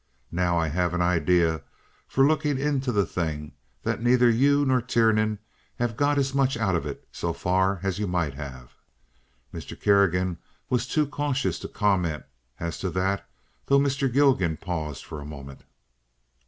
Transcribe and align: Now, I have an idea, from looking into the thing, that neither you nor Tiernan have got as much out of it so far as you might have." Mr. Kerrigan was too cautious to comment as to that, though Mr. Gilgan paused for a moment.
Now, 0.31 0.57
I 0.57 0.69
have 0.69 0.95
an 0.95 1.01
idea, 1.03 1.61
from 2.07 2.27
looking 2.27 2.57
into 2.57 2.91
the 2.91 3.05
thing, 3.05 3.51
that 3.83 4.01
neither 4.01 4.31
you 4.31 4.65
nor 4.65 4.81
Tiernan 4.81 5.37
have 5.75 5.95
got 5.95 6.17
as 6.17 6.33
much 6.33 6.57
out 6.57 6.75
of 6.75 6.87
it 6.87 7.07
so 7.11 7.33
far 7.33 7.79
as 7.83 7.99
you 7.99 8.07
might 8.07 8.33
have." 8.33 8.71
Mr. 9.53 9.79
Kerrigan 9.79 10.39
was 10.71 10.87
too 10.87 11.05
cautious 11.05 11.59
to 11.59 11.67
comment 11.67 12.23
as 12.59 12.79
to 12.79 12.89
that, 12.89 13.29
though 13.67 13.77
Mr. 13.79 14.11
Gilgan 14.11 14.57
paused 14.57 15.05
for 15.05 15.21
a 15.21 15.23
moment. 15.25 15.61